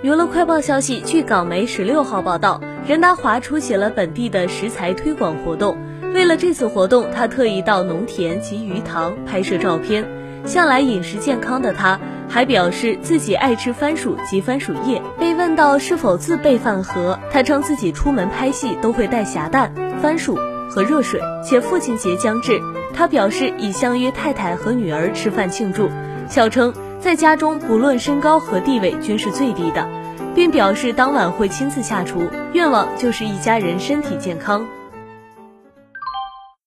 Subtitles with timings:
[0.00, 5.76] 娱乐快报消息，据港媒十六号报道，任达华出席了本地的食材推广活动。
[6.14, 10.08] 为了这次活动，他特意到农田及鱼塘拍摄照片。
[10.44, 11.98] 向来饮食健康的他，
[12.28, 15.02] 还表示自己爱吃番薯及番薯叶。
[15.18, 20.38] 被问到是否自备饭盒，他称自己出门拍戏都会带咸蛋、番薯
[20.70, 22.60] 和热水，且父亲节将至，
[22.94, 25.90] 他表示已相约太太和女儿吃饭庆祝。
[26.28, 26.72] 笑称。
[27.00, 29.88] 在家中，不论身高和地位均是最低的，
[30.34, 34.66] 并表示当晚会亲自下厨，愿望就是一家人身体健康。